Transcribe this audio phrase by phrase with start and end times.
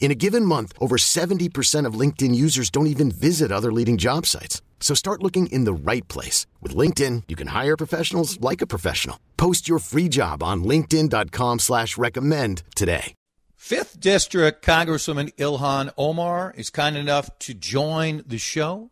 [0.00, 4.24] In a given month, over 70% of LinkedIn users don't even visit other leading job
[4.24, 4.62] sites.
[4.80, 6.46] So start looking in the right place.
[6.62, 9.18] With LinkedIn, you can hire professionals like a professional.
[9.36, 13.14] Post your free job on linkedin.com slash recommend today.
[13.56, 18.90] Fifth District Congresswoman Ilhan Omar is kind enough to join the show.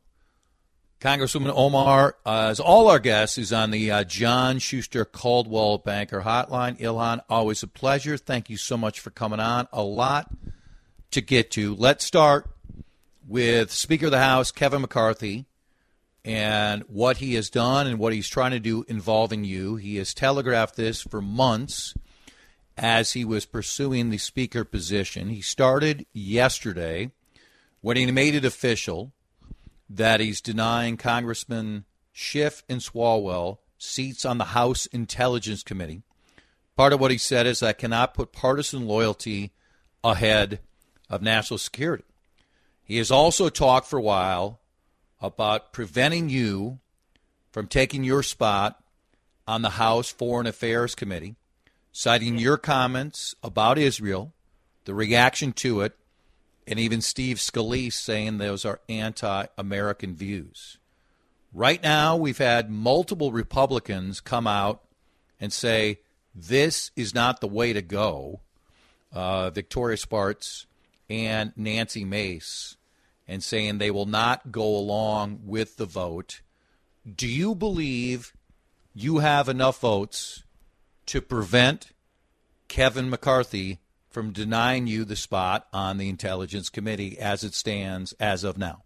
[1.00, 6.22] Congresswoman Omar, uh, as all our guests, is on the uh, John Schuster Coldwell Banker
[6.22, 6.78] Hotline.
[6.80, 8.16] Ilhan, always a pleasure.
[8.16, 9.68] Thank you so much for coming on.
[9.72, 10.30] A lot
[11.10, 11.74] to get to.
[11.74, 12.48] Let's start
[13.26, 15.46] with Speaker of the House, Kevin McCarthy,
[16.24, 19.76] and what he has done and what he's trying to do involving you.
[19.76, 21.94] He has telegraphed this for months
[22.76, 25.28] as he was pursuing the Speaker position.
[25.28, 27.10] He started yesterday
[27.80, 29.12] when he made it official
[29.88, 36.02] that he's denying Congressman Schiff and Swalwell seats on the House Intelligence Committee.
[36.76, 39.52] Part of what he said is, I cannot put partisan loyalty
[40.02, 40.60] ahead
[41.08, 42.04] of national security.
[42.82, 44.60] He has also talked for a while
[45.20, 46.78] about preventing you
[47.50, 48.82] from taking your spot
[49.46, 51.36] on the House Foreign Affairs Committee,
[51.92, 54.32] citing your comments about Israel,
[54.84, 55.96] the reaction to it,
[56.66, 60.78] and even Steve Scalise saying those are anti American views.
[61.52, 64.82] Right now, we've had multiple Republicans come out
[65.40, 66.00] and say
[66.34, 68.40] this is not the way to go.
[69.12, 70.66] Uh, Victoria Spartz
[71.08, 72.76] and Nancy Mace
[73.28, 76.40] and saying they will not go along with the vote.
[77.14, 78.32] Do you believe
[78.94, 80.44] you have enough votes
[81.06, 81.92] to prevent
[82.68, 88.44] Kevin McCarthy from denying you the spot on the Intelligence Committee as it stands as
[88.44, 88.82] of now?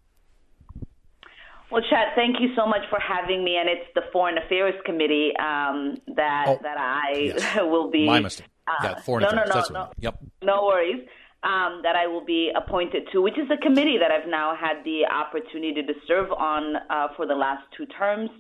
[1.71, 5.31] Well, Chad, thank you so much for having me, and it's the Foreign Affairs Committee
[5.39, 7.57] um, that oh, that I yes.
[7.61, 8.07] will be.
[8.07, 8.49] My mistake.
[8.67, 9.71] Uh, yeah, Foreign no, Affairs.
[9.71, 9.93] No, no, no.
[10.01, 10.19] Yep.
[10.43, 11.07] No worries
[11.43, 14.85] um, that I will be appointed to, which is a committee that I've now had
[14.85, 18.31] the opportunity to serve on uh, for the last two terms.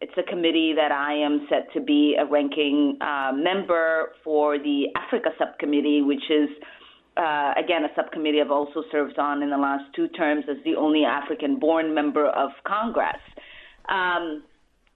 [0.00, 4.86] It's a committee that I am set to be a ranking uh, member for the
[4.94, 6.48] Africa Subcommittee, which is,
[7.16, 10.76] uh, again, a subcommittee I've also served on in the last two terms as the
[10.76, 13.20] only African born member of Congress.
[13.88, 14.42] Um,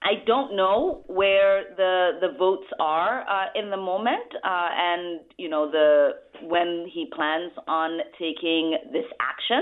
[0.03, 5.47] I don't know where the the votes are uh, in the moment, uh, and you
[5.47, 9.61] know the when he plans on taking this action.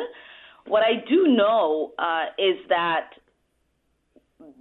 [0.66, 3.10] What I do know uh, is that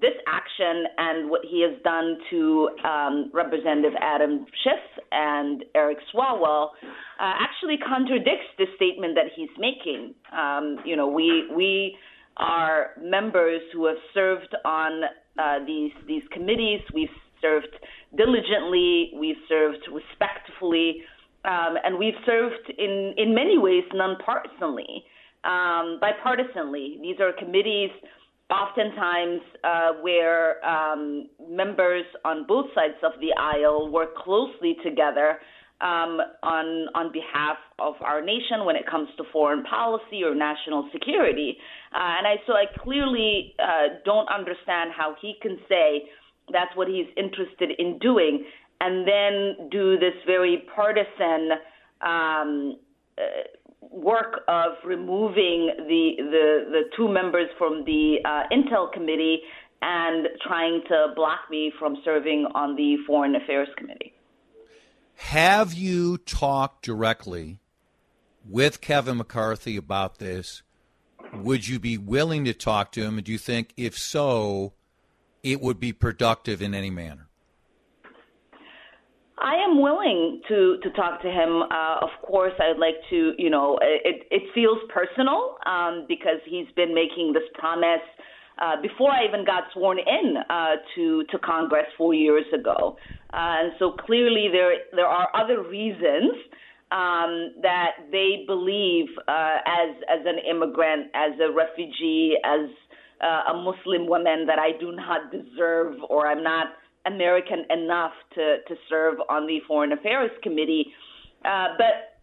[0.00, 6.70] this action and what he has done to um, Representative Adam Schiff and Eric Swalwell
[6.82, 10.14] uh, actually contradicts the statement that he's making.
[10.36, 11.96] Um, you know, we we
[12.38, 15.03] are members who have served on
[15.38, 16.81] uh, these these committees.
[16.94, 17.09] We've
[17.41, 17.75] served
[18.16, 19.12] diligently.
[19.15, 21.03] We've served respectfully,
[21.44, 25.03] um, and we've served in in many ways nonpartisanly,
[25.44, 27.00] um, bipartisanly.
[27.00, 27.91] These are committees.
[28.50, 35.38] Oftentimes, uh, where um, members on both sides of the aisle work closely together
[35.80, 40.88] um, on on behalf of our nation when it comes to foreign policy or national
[40.92, 41.56] security.
[41.94, 46.02] Uh, and I so I clearly uh, don't understand how he can say
[46.52, 48.44] that's what he's interested in doing,
[48.80, 51.50] and then do this very partisan.
[52.00, 52.76] Um,
[53.19, 53.22] uh,
[53.90, 59.40] work of removing the, the the two members from the uh, Intel committee
[59.81, 64.12] and trying to block me from serving on the Foreign Affairs Committee.
[65.19, 67.59] Have you talked directly
[68.49, 70.62] with Kevin McCarthy about this?
[71.35, 73.19] Would you be willing to talk to him?
[73.19, 74.73] And do you think, if so,
[75.43, 77.29] it would be productive in any manner?
[79.38, 81.62] I am willing to to talk to him.
[81.62, 83.35] Uh, of course, I'd like to.
[83.38, 88.06] You know, it it feels personal um, because he's been making this promise
[88.60, 92.96] uh, before I even got sworn in uh, to to Congress four years ago.
[93.32, 96.32] Uh, and so clearly there there are other reasons
[96.90, 102.69] um, that they believe uh, as as an immigrant, as a refugee, as
[103.22, 106.69] uh, a Muslim woman that I do not deserve or I'm not
[107.06, 110.87] American enough to to serve on the Foreign Affairs Committee.
[111.44, 112.19] Uh, but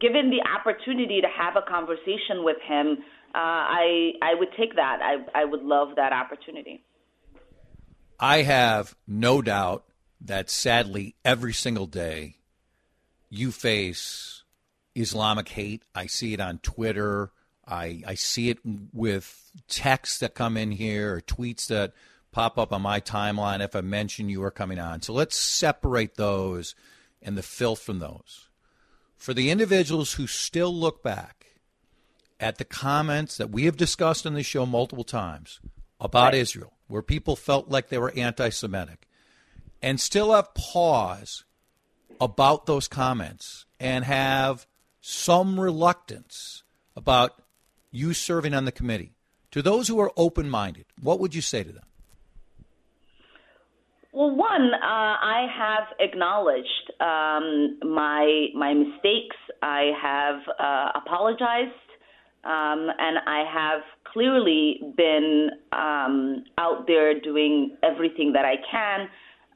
[0.00, 2.98] given the opportunity to have a conversation with him,
[3.34, 5.00] uh, I I would take that.
[5.02, 6.82] I I would love that opportunity.
[8.20, 9.84] I have no doubt
[10.20, 12.36] that sadly every single day
[13.30, 14.42] you face
[14.94, 15.82] Islamic hate.
[15.94, 17.30] I see it on Twitter.
[17.66, 18.58] I, I see it
[18.92, 21.92] with texts that come in here or tweets that
[22.32, 25.02] pop up on my timeline if I mention you are coming on.
[25.02, 26.74] So let's separate those
[27.22, 28.48] and the filth from those.
[29.16, 31.37] For the individuals who still look back
[32.40, 35.60] at the comments that we have discussed on the show multiple times
[36.00, 36.34] about right.
[36.34, 39.06] Israel, where people felt like they were anti Semitic,
[39.82, 41.44] and still have pause
[42.20, 44.66] about those comments and have
[45.00, 46.62] some reluctance
[46.96, 47.42] about
[47.90, 49.14] you serving on the committee,
[49.50, 51.84] to those who are open minded, what would you say to them?
[54.12, 59.36] Well, one, uh, I have acknowledged um, my my mistakes.
[59.62, 61.87] I have uh, apologized,
[62.44, 63.82] um, and I have
[64.12, 69.08] clearly been um, out there doing everything that I can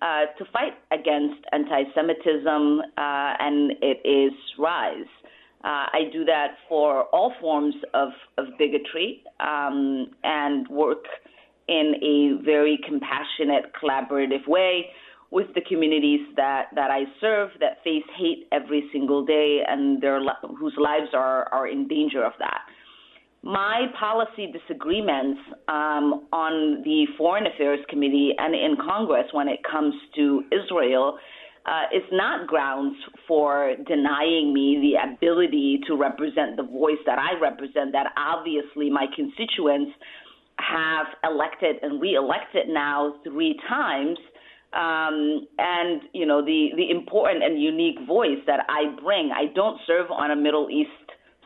[0.03, 5.07] uh, to fight against anti-Semitism uh, and its rise.
[5.65, 11.05] Uh, I do that for all forms of, of bigotry um, and work
[11.69, 14.87] in a very compassionate, collaborative way
[15.33, 20.21] with the communities that, that I serve that face hate every single day and their
[20.61, 22.61] whose lives are, are in danger of that
[23.43, 29.95] my policy disagreements um, on the Foreign Affairs Committee and in Congress when it comes
[30.15, 31.19] to Israel
[31.67, 32.97] uh, is not grounds
[33.27, 39.07] for denying me the ability to represent the voice that I represent, that obviously my
[39.15, 39.93] constituents
[40.59, 44.19] have elected and re-elected now three times.
[44.73, 49.31] Um, and you know the the important and unique voice that I bring.
[49.31, 50.91] I don't serve on a Middle East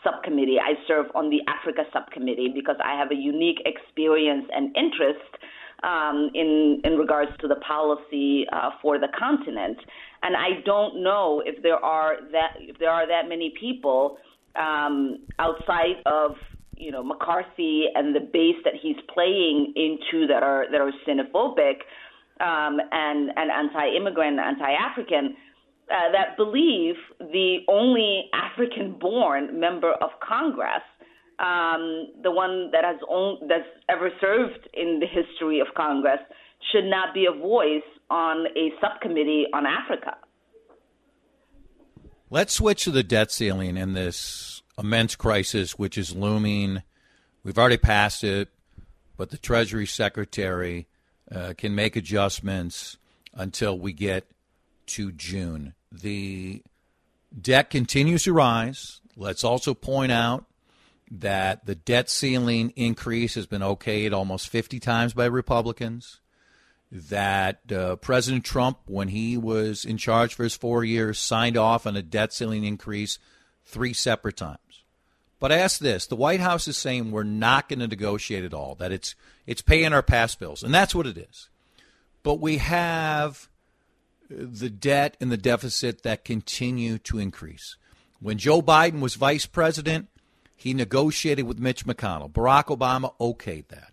[0.04, 0.58] subcommittee.
[0.60, 5.26] I serve on the Africa subcommittee because I have a unique experience and interest
[5.82, 9.78] um, in in regards to the policy uh, for the continent.
[10.22, 14.18] And I don't know if there are that if there are that many people
[14.54, 16.32] um, outside of
[16.76, 21.82] you know McCarthy and the base that he's playing into that are that are xenophobic
[22.40, 25.36] um, and and anti-immigrant, anti-African
[25.90, 30.82] uh, that believe the only African born member of Congress,
[31.38, 32.96] um, the one that has
[33.48, 36.18] that's ever served in the history of Congress,
[36.72, 40.16] should not be a voice on a subcommittee on Africa.
[42.30, 46.82] Let's switch to the debt ceiling in this immense crisis which is looming.
[47.44, 48.48] We've already passed it,
[49.16, 50.88] but the Treasury Secretary
[51.34, 52.96] uh, can make adjustments
[53.34, 54.26] until we get
[54.86, 55.74] to June.
[55.90, 56.62] The
[57.38, 59.00] debt continues to rise.
[59.16, 60.44] Let's also point out
[61.10, 66.20] that the debt ceiling increase has been okayed almost 50 times by Republicans.
[66.90, 71.86] That uh, President Trump, when he was in charge for his four years, signed off
[71.86, 73.18] on a debt ceiling increase
[73.64, 74.84] three separate times.
[75.38, 78.74] But ask this: the White House is saying we're not going to negotiate at all;
[78.76, 79.14] that it's
[79.46, 81.48] it's paying our past bills, and that's what it is.
[82.22, 83.48] But we have
[84.28, 87.76] the debt and the deficit that continue to increase.
[88.20, 90.08] When Joe Biden was vice president,
[90.56, 92.32] he negotiated with Mitch McConnell.
[92.32, 93.92] Barack Obama okayed that.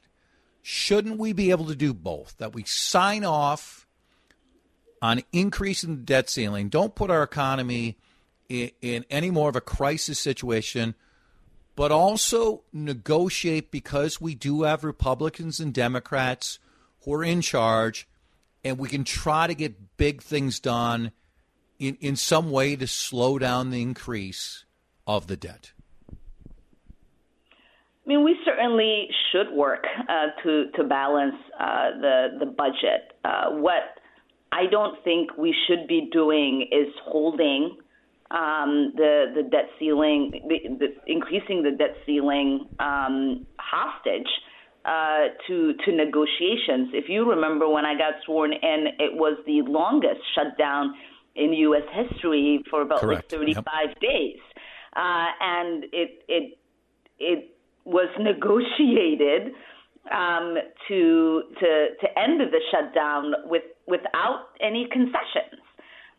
[0.61, 2.37] Shouldn't we be able to do both?
[2.37, 3.85] That we sign off
[5.01, 7.97] on increasing the debt ceiling, don't put our economy
[8.47, 10.95] in, in any more of a crisis situation,
[11.75, 16.59] but also negotiate because we do have Republicans and Democrats
[17.03, 18.07] who are in charge
[18.63, 21.11] and we can try to get big things done
[21.79, 24.65] in, in some way to slow down the increase
[25.05, 25.71] of the debt?
[26.09, 26.15] I
[28.05, 33.13] mean, we certainly should work uh, to to balance uh, the the budget.
[33.23, 33.97] Uh, what
[34.51, 37.77] I don't think we should be doing is holding
[38.33, 44.27] um, the the debt ceiling, the, the, increasing the debt ceiling um, hostage
[44.85, 46.89] uh, to to negotiations.
[46.93, 50.95] If you remember, when I got sworn in, it was the longest shutdown
[51.35, 51.83] in U.S.
[51.93, 53.99] history for about like 35 yep.
[53.99, 54.39] days,
[54.95, 56.57] uh, and it it
[57.19, 59.53] it was negotiated
[60.11, 60.55] um,
[60.87, 65.62] to to to end the shutdown with without any concessions.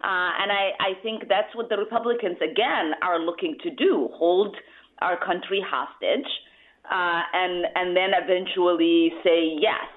[0.04, 4.54] Uh, and I, I think that's what the Republicans again are looking to do: hold
[5.00, 6.28] our country hostage,
[6.90, 9.88] uh, and and then eventually say yes.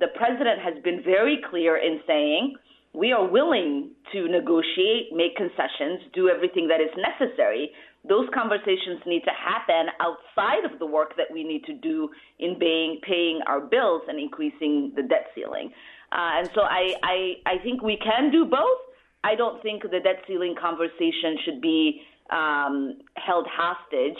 [0.00, 2.56] The president has been very clear in saying
[2.92, 7.70] we are willing to negotiate, make concessions, do everything that is necessary
[8.08, 12.56] those conversations need to happen outside of the work that we need to do in
[12.56, 15.70] paying, paying our bills and increasing the debt ceiling.
[16.10, 18.80] Uh, and so I, I, I think we can do both.
[19.24, 24.18] I don't think the debt ceiling conversation should be um, held hostage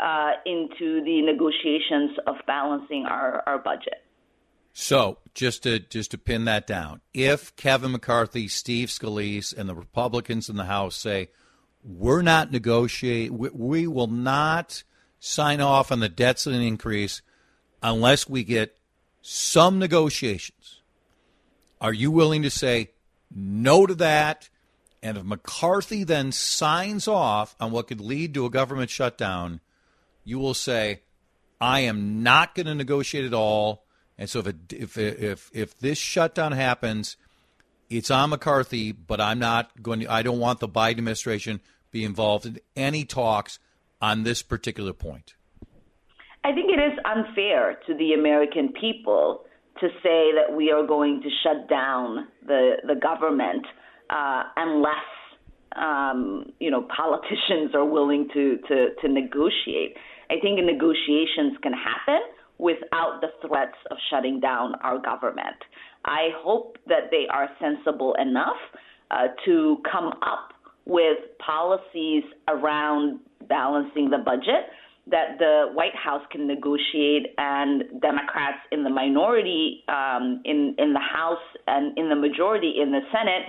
[0.00, 4.02] uh, into the negotiations of balancing our, our budget.
[4.72, 9.74] So, just to just to pin that down, if Kevin McCarthy, Steve Scalise, and the
[9.74, 11.28] Republicans in the House say
[11.84, 13.30] we're not negotiate.
[13.30, 14.82] We, we will not
[15.20, 17.22] sign off on the debt ceiling increase
[17.82, 18.78] unless we get
[19.20, 20.80] some negotiations.
[21.80, 22.90] Are you willing to say
[23.34, 24.48] no to that?
[25.02, 29.60] And if McCarthy then signs off on what could lead to a government shutdown,
[30.24, 31.00] you will say,
[31.60, 33.84] I am not going to negotiate at all.
[34.16, 37.16] And so if, it, if, if, if this shutdown happens,
[37.90, 41.60] it's on McCarthy, but I'm not going to, I don't want the Biden administration
[41.90, 43.58] be involved in any talks
[44.02, 45.34] on this particular point?
[46.44, 49.46] I think it is unfair to the American people
[49.84, 53.66] to say that we are going to shut down the the government
[54.08, 55.10] uh, unless
[55.76, 59.96] um, you know politicians are willing to, to to negotiate.
[60.30, 62.20] I think negotiations can happen
[62.56, 65.58] without the threats of shutting down our government.
[66.06, 68.56] I hope that they are sensible enough
[69.10, 70.54] uh, to come up
[70.86, 74.70] with policies around balancing the budget
[75.06, 81.00] that the White House can negotiate, and Democrats in the minority um, in in the
[81.00, 83.42] House and in the majority in the Senate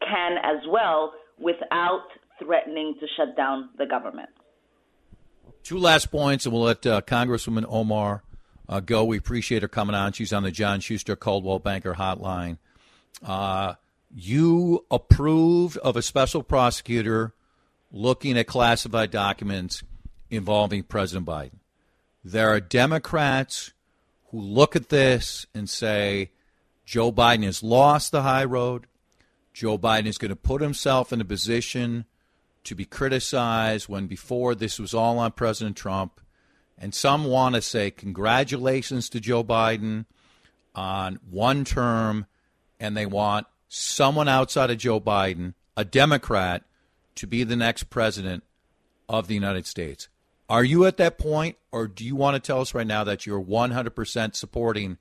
[0.00, 2.06] can as well, without
[2.38, 4.28] threatening to shut down the government.
[5.62, 8.22] Two last points, and we'll let uh, Congresswoman Omar
[8.68, 9.04] uh, go.
[9.04, 10.12] We appreciate her coming on.
[10.12, 12.58] She's on the John Schuster Coldwell Banker Hotline.
[13.24, 13.74] Uh,
[14.14, 17.34] you approved of a special prosecutor
[17.90, 19.82] looking at classified documents
[20.30, 21.58] involving President Biden.
[22.24, 23.72] There are Democrats
[24.30, 26.30] who look at this and say
[26.84, 28.86] Joe Biden has lost the high road.
[29.52, 32.06] Joe Biden is going to put himself in a position
[32.64, 36.20] to be criticized when before this was all on President Trump.
[36.76, 40.06] And some want to say congratulations to Joe Biden
[40.74, 42.26] on one term,
[42.80, 46.64] and they want someone outside of Joe Biden, a Democrat,
[47.14, 48.42] to be the next president
[49.08, 50.08] of the United States.
[50.48, 53.24] Are you at that point, or do you want to tell us right now that
[53.24, 54.98] you're 100% supporting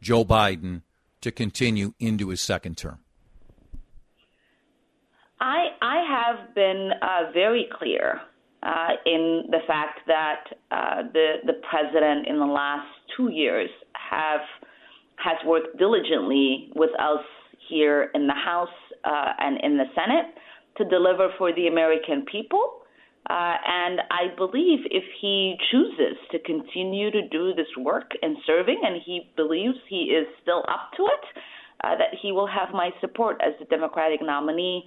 [0.00, 0.82] Joe Biden
[1.22, 3.00] to continue into his second term?
[5.40, 8.20] I I have been uh, very clear
[8.62, 14.40] uh, in the fact that uh, the the president in the last two years have
[15.16, 17.24] has worked diligently with us
[17.68, 18.68] here in the House
[19.04, 20.34] uh, and in the Senate
[20.78, 22.82] to deliver for the American people.
[23.28, 28.80] Uh, and I believe if he chooses to continue to do this work and serving,
[28.84, 31.42] and he believes he is still up to it,
[31.82, 34.84] uh, that he will have my support as the Democratic nominee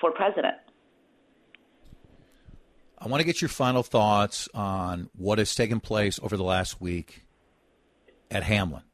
[0.00, 0.54] for president.
[2.98, 6.80] I want to get your final thoughts on what has taken place over the last
[6.80, 7.24] week
[8.30, 8.84] at Hamline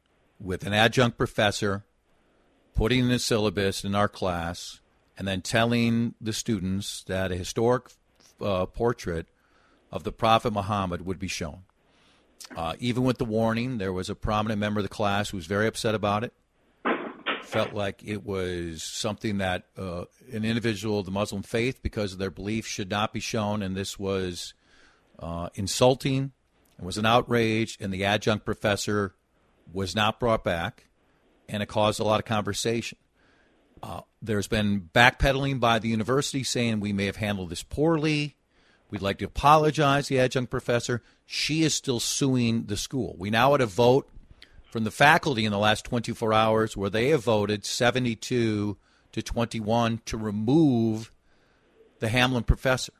[0.40, 1.84] with an adjunct professor
[2.74, 4.80] putting in the syllabus in our class,
[5.16, 7.90] and then telling the students that a historic
[8.40, 9.26] uh, portrait
[9.90, 11.62] of the Prophet Muhammad would be shown.
[12.56, 15.46] Uh, even with the warning, there was a prominent member of the class who was
[15.46, 16.32] very upset about it.
[17.42, 22.18] Felt like it was something that uh, an individual of the Muslim faith, because of
[22.18, 24.54] their belief, should not be shown, and this was
[25.18, 26.32] uh, insulting.
[26.78, 29.14] It was an outrage, and the adjunct professor
[29.72, 30.88] was not brought back
[31.48, 32.98] and it caused a lot of conversation.
[33.82, 38.36] Uh, there's been backpedaling by the university saying we may have handled this poorly.
[38.90, 41.02] We'd like to apologize, the adjunct professor.
[41.26, 43.14] She is still suing the school.
[43.18, 44.08] We now had a vote
[44.70, 48.76] from the faculty in the last 24 hours where they have voted 72
[49.12, 51.12] to 21 to remove
[52.00, 52.92] the Hamline professor.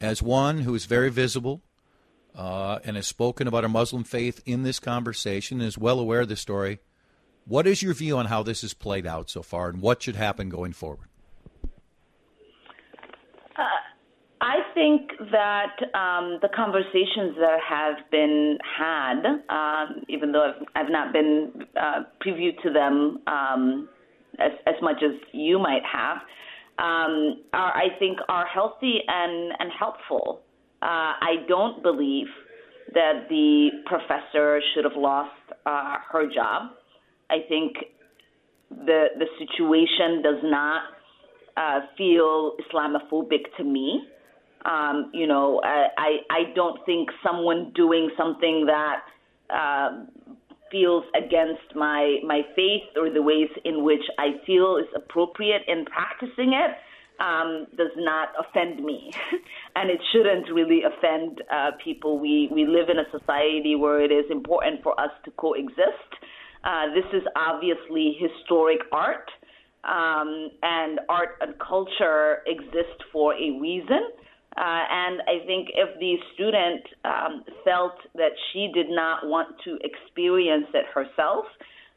[0.00, 1.62] As one who is very visible
[2.34, 6.20] uh, and has spoken about our Muslim faith in this conversation and is well aware
[6.22, 6.80] of the story,
[7.46, 10.16] what is your view on how this has played out so far, and what should
[10.16, 11.08] happen going forward?
[13.56, 13.62] Uh,
[14.40, 20.90] I think that um, the conversations that have been had, um, even though I've, I've
[20.90, 23.88] not been uh, previewed to them um,
[24.38, 26.18] as, as much as you might have,
[26.78, 30.40] um, are I think are healthy and, and helpful.
[30.80, 32.26] Uh, I don't believe
[32.94, 35.30] that the professor should have lost
[35.66, 36.72] uh, her job.
[37.32, 37.76] I think
[38.70, 40.82] the the situation does not
[41.56, 44.04] uh, feel Islamophobic to me.
[44.64, 49.00] Um, you know, I, I don't think someone doing something that
[49.50, 50.04] uh,
[50.70, 55.84] feels against my my faith or the ways in which I feel is appropriate in
[55.84, 56.76] practicing it
[57.20, 59.12] um, does not offend me,
[59.76, 62.18] and it shouldn't really offend uh, people.
[62.18, 66.10] We we live in a society where it is important for us to coexist.
[66.64, 69.28] Uh, this is obviously historic art,
[69.84, 74.00] um, and art and culture exist for a reason.
[74.56, 79.78] Uh, and I think if the student um, felt that she did not want to
[79.82, 81.46] experience it herself,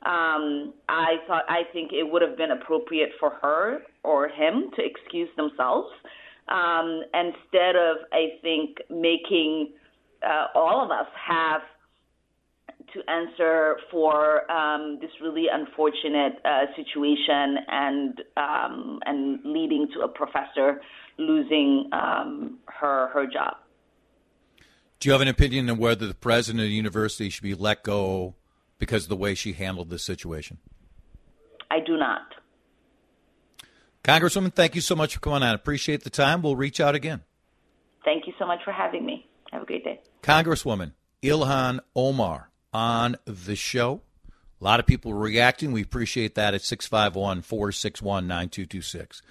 [0.05, 4.83] um, I thought I think it would have been appropriate for her or him to
[4.85, 5.89] excuse themselves
[6.47, 9.73] um, instead of I think making
[10.25, 11.61] uh, all of us have
[12.95, 20.07] to answer for um, this really unfortunate uh, situation and um, and leading to a
[20.07, 20.81] professor
[21.17, 23.57] losing um, her her job.
[24.99, 27.83] Do you have an opinion on whether the president of the university should be let
[27.83, 28.35] go
[28.79, 30.57] because of the way she handled this situation?
[31.69, 32.21] I do not.
[34.03, 35.53] Congresswoman, thank you so much for coming on.
[35.53, 36.41] Appreciate the time.
[36.41, 37.23] We'll reach out again.
[38.05, 39.27] Thank you so much for having me.
[39.51, 39.99] Have a great day.
[40.21, 44.01] Congresswoman Ilhan Omar on the show.
[44.59, 45.71] A lot of people reacting.
[45.71, 49.21] We appreciate that at 651 461 9226.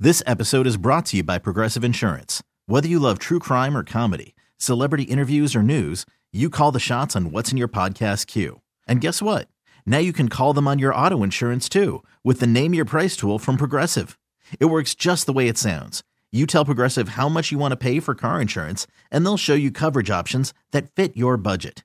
[0.00, 2.42] This episode is brought to you by Progressive Insurance.
[2.64, 7.14] Whether you love true crime or comedy, celebrity interviews or news, you call the shots
[7.14, 8.62] on what's in your podcast queue.
[8.88, 9.48] And guess what?
[9.84, 13.14] Now you can call them on your auto insurance too with the Name Your Price
[13.14, 14.18] tool from Progressive.
[14.58, 16.02] It works just the way it sounds.
[16.32, 19.54] You tell Progressive how much you want to pay for car insurance, and they'll show
[19.54, 21.84] you coverage options that fit your budget.